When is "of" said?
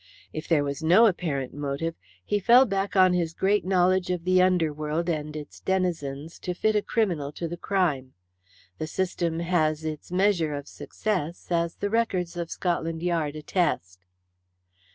4.09-4.23, 10.55-10.67, 12.35-12.49